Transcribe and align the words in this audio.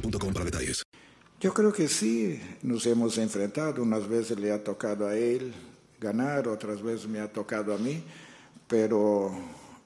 para 0.00 0.44
detalles. 0.44 0.82
Yo 1.40 1.52
creo 1.52 1.72
que 1.72 1.88
sí, 1.88 2.40
nos 2.62 2.86
hemos 2.86 3.18
enfrentado, 3.18 3.82
unas 3.82 4.08
veces 4.08 4.38
le 4.38 4.50
ha 4.50 4.62
tocado 4.62 5.06
a 5.06 5.16
él 5.16 5.52
ganar, 6.00 6.48
otras 6.48 6.82
veces 6.82 7.06
me 7.06 7.20
ha 7.20 7.30
tocado 7.30 7.74
a 7.74 7.78
mí, 7.78 8.02
pero 8.66 9.30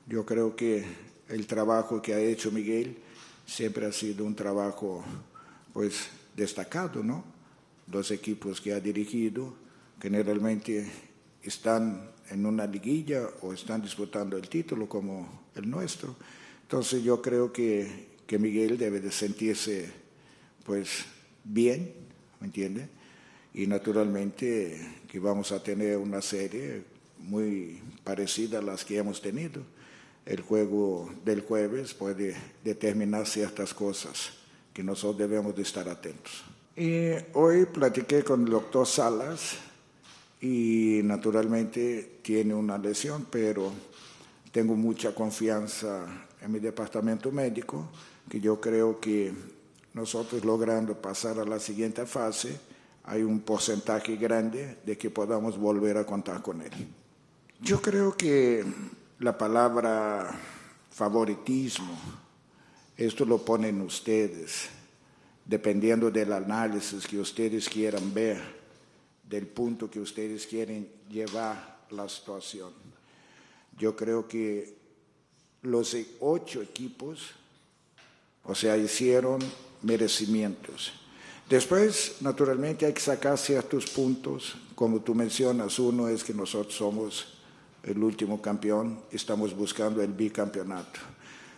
yo 0.06 0.24
creo 0.24 0.54
que 0.54 0.84
el 1.28 1.46
trabajo 1.46 2.00
que 2.00 2.14
ha 2.14 2.20
hecho 2.20 2.50
Miguel 2.50 2.98
siempre 3.46 3.86
ha 3.86 3.92
sido 3.92 4.24
un 4.24 4.34
trabajo 4.34 5.04
pues 5.72 6.08
destacado, 6.36 7.02
¿no? 7.02 7.24
Los 7.90 8.10
equipos 8.10 8.60
que 8.60 8.72
ha 8.72 8.80
dirigido 8.80 9.54
generalmente 10.00 10.90
están 11.42 12.10
en 12.30 12.46
una 12.46 12.66
liguilla 12.66 13.28
o 13.42 13.52
están 13.52 13.82
disputando 13.82 14.36
el 14.36 14.48
título 14.48 14.88
como 14.88 15.46
el 15.54 15.68
nuestro. 15.68 16.14
Entonces 16.62 17.02
yo 17.02 17.20
creo 17.22 17.52
que, 17.52 18.08
que 18.26 18.38
Miguel 18.38 18.76
debe 18.78 19.00
de 19.00 19.10
sentirse 19.10 19.90
pues 20.68 21.06
bien, 21.44 21.94
¿me 22.40 22.48
entiende? 22.48 22.86
Y 23.54 23.66
naturalmente 23.66 24.78
que 25.10 25.18
vamos 25.18 25.50
a 25.50 25.62
tener 25.62 25.96
una 25.96 26.20
serie 26.20 26.84
muy 27.20 27.80
parecida 28.04 28.58
a 28.58 28.62
las 28.62 28.84
que 28.84 28.98
hemos 28.98 29.22
tenido. 29.22 29.62
El 30.26 30.42
juego 30.42 31.10
del 31.24 31.40
jueves 31.40 31.94
puede 31.94 32.36
determinar 32.62 33.26
ciertas 33.26 33.72
cosas 33.72 34.32
que 34.74 34.82
nosotros 34.82 35.16
debemos 35.16 35.56
de 35.56 35.62
estar 35.62 35.88
atentos. 35.88 36.44
Y 36.76 37.12
hoy 37.32 37.64
platiqué 37.64 38.22
con 38.22 38.42
el 38.44 38.50
doctor 38.50 38.86
Salas 38.86 39.56
y 40.42 41.00
naturalmente 41.02 42.18
tiene 42.20 42.52
una 42.52 42.76
lesión, 42.76 43.26
pero 43.30 43.72
tengo 44.52 44.74
mucha 44.74 45.14
confianza 45.14 46.26
en 46.42 46.52
mi 46.52 46.58
departamento 46.58 47.32
médico, 47.32 47.88
que 48.28 48.38
yo 48.38 48.60
creo 48.60 49.00
que 49.00 49.32
nosotros 49.94 50.44
logrando 50.44 51.00
pasar 51.00 51.38
a 51.38 51.44
la 51.44 51.58
siguiente 51.58 52.06
fase, 52.06 52.58
hay 53.04 53.22
un 53.22 53.40
porcentaje 53.40 54.16
grande 54.16 54.78
de 54.84 54.98
que 54.98 55.10
podamos 55.10 55.56
volver 55.56 55.96
a 55.96 56.04
contar 56.04 56.42
con 56.42 56.60
él. 56.60 56.72
Yo 57.60 57.80
creo 57.80 58.16
que 58.16 58.64
la 59.18 59.36
palabra 59.36 60.38
favoritismo, 60.90 61.98
esto 62.96 63.24
lo 63.24 63.38
ponen 63.38 63.80
ustedes, 63.80 64.68
dependiendo 65.44 66.10
del 66.10 66.32
análisis 66.32 67.06
que 67.06 67.18
ustedes 67.18 67.68
quieran 67.68 68.12
ver, 68.12 68.40
del 69.28 69.46
punto 69.46 69.90
que 69.90 70.00
ustedes 70.00 70.46
quieren 70.46 70.88
llevar 71.08 71.78
la 71.90 72.08
situación. 72.08 72.72
Yo 73.78 73.96
creo 73.96 74.28
que 74.28 74.76
los 75.62 75.96
ocho 76.20 76.62
equipos, 76.62 77.30
o 78.44 78.54
sea, 78.54 78.76
hicieron 78.76 79.40
merecimientos. 79.82 80.92
Después, 81.48 82.16
naturalmente, 82.20 82.84
hay 82.84 82.92
que 82.92 83.00
sacar 83.00 83.38
ciertos 83.38 83.86
puntos, 83.86 84.56
como 84.74 85.00
tú 85.00 85.14
mencionas, 85.14 85.78
uno 85.78 86.08
es 86.08 86.22
que 86.22 86.34
nosotros 86.34 86.74
somos 86.74 87.38
el 87.82 88.02
último 88.02 88.42
campeón, 88.42 89.00
estamos 89.10 89.56
buscando 89.56 90.02
el 90.02 90.12
bicampeonato. 90.12 91.00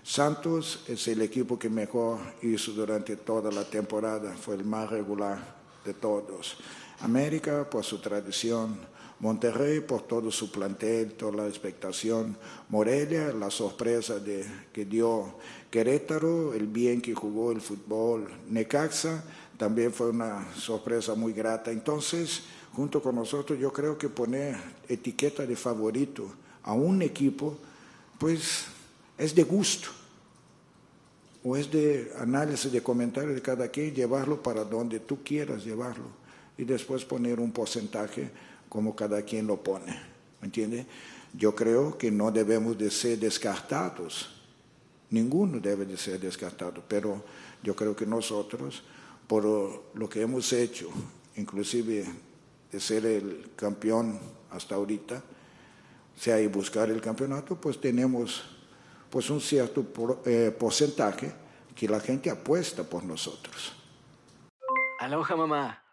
Santos 0.02 0.84
es 0.86 1.08
el 1.08 1.20
equipo 1.22 1.58
que 1.58 1.68
mejor 1.68 2.18
hizo 2.42 2.72
durante 2.72 3.16
toda 3.16 3.50
la 3.50 3.64
temporada, 3.64 4.34
fue 4.36 4.54
el 4.54 4.64
más 4.64 4.88
regular 4.88 5.38
de 5.84 5.92
todos. 5.92 6.56
América 7.00 7.68
por 7.68 7.84
su 7.84 7.98
tradición, 7.98 8.78
Monterrey 9.20 9.80
por 9.80 10.02
todo 10.02 10.30
su 10.30 10.50
plantel, 10.50 11.12
toda 11.12 11.44
la 11.44 11.46
expectación, 11.46 12.36
Morelia, 12.70 13.32
la 13.32 13.50
sorpresa 13.50 14.18
de, 14.18 14.46
que 14.72 14.86
dio 14.86 15.34
Querétaro, 15.70 16.54
el 16.54 16.66
bien 16.66 17.02
que 17.02 17.14
jugó 17.14 17.52
el 17.52 17.60
fútbol, 17.60 18.28
Necaxa, 18.48 19.22
también 19.58 19.92
fue 19.92 20.08
una 20.08 20.50
sorpresa 20.54 21.14
muy 21.14 21.34
grata. 21.34 21.70
Entonces, 21.70 22.44
junto 22.72 23.02
con 23.02 23.14
nosotros, 23.14 23.58
yo 23.58 23.70
creo 23.74 23.98
que 23.98 24.08
poner 24.08 24.56
etiqueta 24.88 25.44
de 25.44 25.54
favorito 25.54 26.24
a 26.62 26.72
un 26.72 27.02
equipo, 27.02 27.58
pues 28.18 28.64
es 29.18 29.34
de 29.34 29.42
gusto, 29.42 29.90
o 31.44 31.58
es 31.58 31.70
de 31.70 32.10
análisis, 32.18 32.72
de 32.72 32.82
comentario 32.82 33.34
de 33.34 33.42
cada 33.42 33.68
quien, 33.68 33.94
llevarlo 33.94 34.42
para 34.42 34.64
donde 34.64 34.98
tú 34.98 35.22
quieras 35.22 35.62
llevarlo 35.62 36.19
y 36.60 36.64
después 36.64 37.06
poner 37.06 37.40
un 37.40 37.52
porcentaje 37.52 38.30
como 38.68 38.94
cada 38.94 39.22
quien 39.22 39.46
lo 39.46 39.62
pone. 39.62 39.98
¿Me 40.42 40.46
entiende? 40.46 40.84
Yo 41.32 41.54
creo 41.54 41.96
que 41.96 42.10
no 42.10 42.30
debemos 42.30 42.76
de 42.76 42.90
ser 42.90 43.18
descartados. 43.18 44.42
Ninguno 45.08 45.58
debe 45.58 45.86
de 45.86 45.96
ser 45.96 46.20
descartado, 46.20 46.84
pero 46.86 47.24
yo 47.62 47.74
creo 47.74 47.96
que 47.96 48.04
nosotros, 48.04 48.82
por 49.26 49.42
lo 49.94 50.08
que 50.10 50.20
hemos 50.20 50.52
hecho, 50.52 50.90
inclusive 51.36 52.04
de 52.70 52.78
ser 52.78 53.06
el 53.06 53.52
campeón 53.56 54.18
hasta 54.50 54.74
ahorita, 54.74 55.22
sea, 56.14 56.38
y 56.42 56.46
buscar 56.46 56.90
el 56.90 57.00
campeonato, 57.00 57.58
pues 57.58 57.80
tenemos 57.80 58.42
pues 59.08 59.30
un 59.30 59.40
cierto 59.40 59.82
por, 59.82 60.20
eh, 60.26 60.54
porcentaje 60.56 61.32
que 61.74 61.88
la 61.88 62.00
gente 62.00 62.28
apuesta 62.28 62.84
por 62.84 63.02
nosotros. 63.02 63.72
Aloha 65.00 65.34
mamá, 65.34 65.89